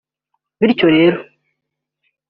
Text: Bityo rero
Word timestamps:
Bityo 0.59 0.87
rero 0.95 1.19